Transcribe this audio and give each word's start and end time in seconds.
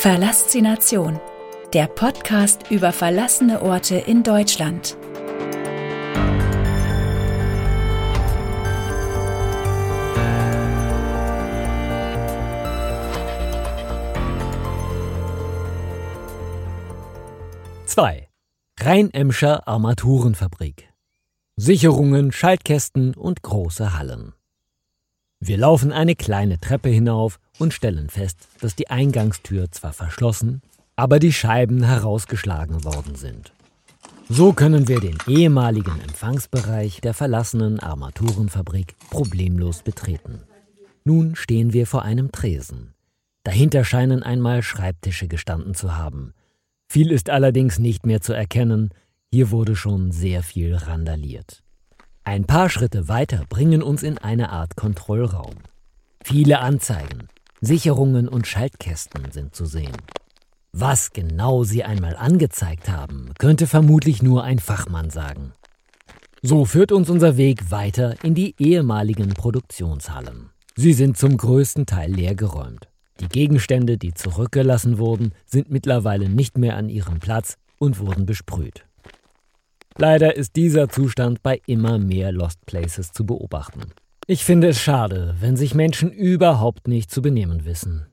Verlassination, 0.00 1.20
der 1.74 1.86
Podcast 1.86 2.70
über 2.70 2.90
verlassene 2.90 3.60
Orte 3.60 3.96
in 3.96 4.22
Deutschland. 4.22 4.96
Zwei. 17.84 18.30
Rhein-Emscher 18.80 19.68
Armaturenfabrik. 19.68 20.88
Sicherungen, 21.56 22.32
Schaltkästen 22.32 23.14
und 23.14 23.42
große 23.42 23.98
Hallen. 23.98 24.32
Wir 25.40 25.58
laufen 25.58 25.92
eine 25.92 26.16
kleine 26.16 26.58
Treppe 26.58 26.88
hinauf 26.88 27.38
und 27.60 27.74
stellen 27.74 28.08
fest, 28.08 28.48
dass 28.60 28.74
die 28.74 28.90
Eingangstür 28.90 29.70
zwar 29.70 29.92
verschlossen, 29.92 30.62
aber 30.96 31.18
die 31.18 31.32
Scheiben 31.32 31.82
herausgeschlagen 31.82 32.84
worden 32.84 33.14
sind. 33.14 33.52
So 34.28 34.52
können 34.52 34.86
wir 34.86 35.00
den 35.00 35.18
ehemaligen 35.26 36.00
Empfangsbereich 36.00 37.00
der 37.00 37.14
verlassenen 37.14 37.80
Armaturenfabrik 37.80 38.94
problemlos 39.10 39.82
betreten. 39.82 40.42
Nun 41.04 41.34
stehen 41.34 41.72
wir 41.72 41.86
vor 41.86 42.02
einem 42.02 42.30
Tresen. 42.30 42.94
Dahinter 43.42 43.84
scheinen 43.84 44.22
einmal 44.22 44.62
Schreibtische 44.62 45.26
gestanden 45.26 45.74
zu 45.74 45.96
haben. 45.96 46.34
Viel 46.88 47.10
ist 47.10 47.30
allerdings 47.30 47.78
nicht 47.78 48.06
mehr 48.06 48.20
zu 48.20 48.32
erkennen, 48.32 48.90
hier 49.32 49.50
wurde 49.50 49.76
schon 49.76 50.12
sehr 50.12 50.42
viel 50.42 50.74
randaliert. 50.74 51.62
Ein 52.22 52.44
paar 52.44 52.68
Schritte 52.68 53.08
weiter 53.08 53.44
bringen 53.48 53.82
uns 53.82 54.02
in 54.02 54.18
eine 54.18 54.50
Art 54.50 54.76
Kontrollraum. 54.76 55.56
Viele 56.22 56.60
Anzeigen, 56.60 57.28
Sicherungen 57.60 58.28
und 58.28 58.46
Schaltkästen 58.46 59.30
sind 59.32 59.54
zu 59.54 59.66
sehen. 59.66 59.96
Was 60.72 61.12
genau 61.12 61.64
sie 61.64 61.84
einmal 61.84 62.16
angezeigt 62.16 62.88
haben, 62.88 63.32
könnte 63.38 63.66
vermutlich 63.66 64.22
nur 64.22 64.44
ein 64.44 64.58
Fachmann 64.58 65.10
sagen. 65.10 65.52
So 66.42 66.64
führt 66.64 66.90
uns 66.90 67.10
unser 67.10 67.36
Weg 67.36 67.70
weiter 67.70 68.14
in 68.22 68.34
die 68.34 68.54
ehemaligen 68.58 69.30
Produktionshallen. 69.30 70.50
Sie 70.74 70.94
sind 70.94 71.18
zum 71.18 71.36
größten 71.36 71.84
Teil 71.84 72.12
leergeräumt. 72.12 72.88
Die 73.20 73.28
Gegenstände, 73.28 73.98
die 73.98 74.14
zurückgelassen 74.14 74.96
wurden, 74.96 75.34
sind 75.44 75.70
mittlerweile 75.70 76.30
nicht 76.30 76.56
mehr 76.56 76.76
an 76.76 76.88
ihrem 76.88 77.18
Platz 77.18 77.58
und 77.78 77.98
wurden 77.98 78.24
besprüht. 78.24 78.86
Leider 79.98 80.34
ist 80.34 80.56
dieser 80.56 80.88
Zustand 80.88 81.42
bei 81.42 81.60
immer 81.66 81.98
mehr 81.98 82.32
Lost 82.32 82.64
Places 82.64 83.12
zu 83.12 83.26
beobachten. 83.26 83.92
Ich 84.32 84.44
finde 84.44 84.68
es 84.68 84.80
schade, 84.80 85.34
wenn 85.40 85.56
sich 85.56 85.74
Menschen 85.74 86.12
überhaupt 86.12 86.86
nicht 86.86 87.10
zu 87.10 87.20
benehmen 87.20 87.64
wissen. 87.64 88.06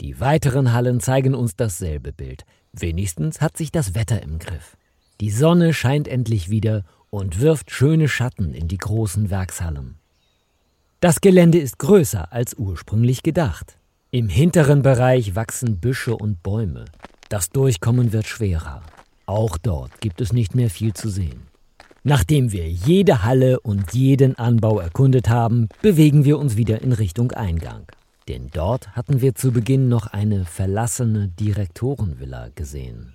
Die 0.00 0.20
weiteren 0.20 0.72
Hallen 0.72 1.00
zeigen 1.00 1.34
uns 1.34 1.56
dasselbe 1.56 2.12
Bild. 2.12 2.44
Wenigstens 2.72 3.40
hat 3.40 3.56
sich 3.56 3.72
das 3.72 3.92
Wetter 3.96 4.22
im 4.22 4.38
Griff. 4.38 4.76
Die 5.20 5.32
Sonne 5.32 5.74
scheint 5.74 6.06
endlich 6.06 6.48
wieder 6.48 6.84
und 7.10 7.40
wirft 7.40 7.72
schöne 7.72 8.06
Schatten 8.06 8.54
in 8.54 8.68
die 8.68 8.78
großen 8.78 9.30
Werkshallen. 9.30 9.96
Das 11.00 11.20
Gelände 11.20 11.58
ist 11.58 11.80
größer 11.80 12.32
als 12.32 12.54
ursprünglich 12.54 13.24
gedacht. 13.24 13.76
Im 14.12 14.28
hinteren 14.28 14.82
Bereich 14.82 15.34
wachsen 15.34 15.80
Büsche 15.80 16.14
und 16.16 16.40
Bäume. 16.44 16.84
Das 17.30 17.50
Durchkommen 17.50 18.12
wird 18.12 18.28
schwerer. 18.28 18.84
Auch 19.26 19.58
dort 19.58 20.00
gibt 20.00 20.20
es 20.20 20.32
nicht 20.32 20.54
mehr 20.54 20.70
viel 20.70 20.92
zu 20.92 21.08
sehen. 21.08 21.48
Nachdem 22.06 22.52
wir 22.52 22.70
jede 22.70 23.24
Halle 23.24 23.60
und 23.60 23.94
jeden 23.94 24.36
Anbau 24.36 24.78
erkundet 24.78 25.30
haben, 25.30 25.70
bewegen 25.80 26.26
wir 26.26 26.38
uns 26.38 26.58
wieder 26.58 26.82
in 26.82 26.92
Richtung 26.92 27.32
Eingang. 27.32 27.86
Denn 28.28 28.50
dort 28.52 28.94
hatten 28.94 29.22
wir 29.22 29.34
zu 29.34 29.52
Beginn 29.52 29.88
noch 29.88 30.08
eine 30.08 30.44
verlassene 30.44 31.28
Direktorenvilla 31.28 32.50
gesehen. 32.54 33.14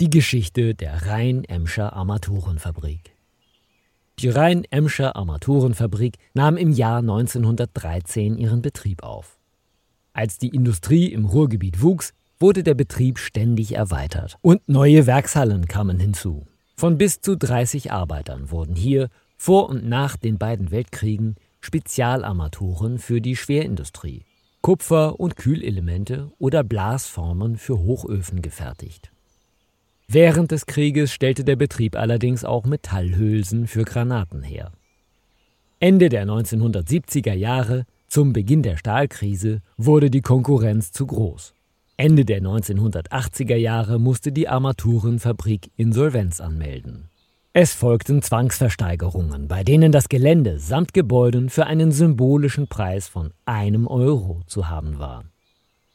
Die 0.00 0.08
Geschichte 0.08 0.74
der 0.74 1.06
Rhein-Emscher 1.06 1.92
Armaturenfabrik. 1.92 3.12
Die 4.18 4.30
Rhein-Emscher 4.30 5.14
Armaturenfabrik 5.14 6.16
nahm 6.32 6.56
im 6.56 6.72
Jahr 6.72 7.00
1913 7.00 8.38
ihren 8.38 8.62
Betrieb 8.62 9.02
auf. 9.02 9.38
Als 10.14 10.38
die 10.38 10.48
Industrie 10.48 11.12
im 11.12 11.26
Ruhrgebiet 11.26 11.82
wuchs, 11.82 12.14
wurde 12.40 12.62
der 12.62 12.74
Betrieb 12.74 13.18
ständig 13.18 13.74
erweitert 13.74 14.38
und 14.40 14.66
neue 14.70 15.06
Werkshallen 15.06 15.68
kamen 15.68 16.00
hinzu. 16.00 16.46
Von 16.76 16.98
bis 16.98 17.20
zu 17.20 17.36
30 17.36 17.92
Arbeitern 17.92 18.50
wurden 18.50 18.74
hier 18.74 19.08
vor 19.36 19.68
und 19.68 19.88
nach 19.88 20.16
den 20.16 20.38
beiden 20.38 20.70
Weltkriegen 20.70 21.36
Spezialarmaturen 21.60 22.98
für 22.98 23.20
die 23.20 23.36
Schwerindustrie, 23.36 24.24
Kupfer- 24.60 25.18
und 25.18 25.36
Kühlelemente 25.36 26.32
oder 26.38 26.64
Blasformen 26.64 27.56
für 27.56 27.78
Hochöfen 27.78 28.42
gefertigt. 28.42 29.12
Während 30.08 30.50
des 30.50 30.66
Krieges 30.66 31.12
stellte 31.12 31.44
der 31.44 31.56
Betrieb 31.56 31.96
allerdings 31.96 32.44
auch 32.44 32.64
Metallhülsen 32.66 33.66
für 33.66 33.84
Granaten 33.84 34.42
her. 34.42 34.72
Ende 35.80 36.08
der 36.08 36.26
1970er 36.26 37.34
Jahre, 37.34 37.86
zum 38.08 38.32
Beginn 38.32 38.62
der 38.62 38.76
Stahlkrise, 38.76 39.62
wurde 39.76 40.10
die 40.10 40.20
Konkurrenz 40.20 40.92
zu 40.92 41.06
groß. 41.06 41.54
Ende 41.96 42.24
der 42.24 42.42
1980er 42.42 43.54
Jahre 43.54 44.00
musste 44.00 44.32
die 44.32 44.48
Armaturenfabrik 44.48 45.70
Insolvenz 45.76 46.40
anmelden. 46.40 47.08
Es 47.52 47.72
folgten 47.72 48.20
Zwangsversteigerungen, 48.20 49.46
bei 49.46 49.62
denen 49.62 49.92
das 49.92 50.08
Gelände 50.08 50.58
samt 50.58 50.92
Gebäuden 50.92 51.50
für 51.50 51.66
einen 51.66 51.92
symbolischen 51.92 52.66
Preis 52.66 53.06
von 53.06 53.32
einem 53.44 53.86
Euro 53.86 54.40
zu 54.48 54.68
haben 54.68 54.98
war. 54.98 55.24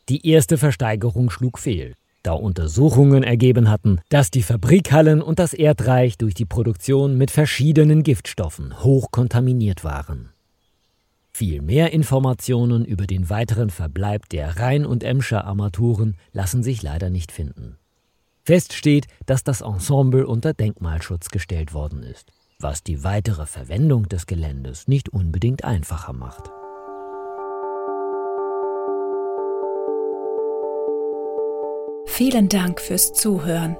Die 0.08 0.26
erste 0.26 0.58
Versteigerung 0.58 1.30
schlug 1.30 1.60
fehl, 1.60 1.96
da 2.24 2.32
Untersuchungen 2.32 3.24
ergeben 3.24 3.70
hatten, 3.70 4.00
dass 4.08 4.32
die 4.32 4.42
Fabrikhallen 4.42 5.22
und 5.22 5.38
das 5.38 5.54
Erdreich 5.54 6.18
durch 6.18 6.34
die 6.34 6.46
Produktion 6.46 7.18
mit 7.18 7.30
verschiedenen 7.30 8.04
Giftstoffen 8.04 8.82
hoch 8.82 9.12
kontaminiert 9.12 9.84
waren. 9.84 10.30
Viel 11.40 11.62
mehr 11.62 11.94
Informationen 11.94 12.84
über 12.84 13.08
den 13.08 13.30
weiteren 13.30 13.70
Verbleib 13.70 14.28
der 14.28 14.60
Rhein- 14.60 14.86
und 14.86 15.06
Emscher 15.06 15.46
Armaturen 15.46 16.18
lassen 16.34 16.64
sich 16.64 16.84
leider 16.84 17.10
nicht 17.10 17.32
finden. 17.32 17.78
Fest 18.44 18.74
steht, 18.74 19.08
dass 19.26 19.46
das 19.46 19.62
Ensemble 19.62 20.28
unter 20.28 20.54
Denkmalschutz 20.54 21.30
gestellt 21.30 21.74
worden 21.74 22.04
ist, 22.04 22.34
was 22.60 22.84
die 22.84 23.06
weitere 23.06 23.46
Verwendung 23.46 24.10
des 24.10 24.28
Geländes 24.28 24.90
nicht 24.90 25.08
unbedingt 25.08 25.64
einfacher 25.64 26.12
macht. 26.12 26.52
Vielen 32.06 32.50
Dank 32.50 32.82
fürs 32.82 33.14
Zuhören. 33.14 33.78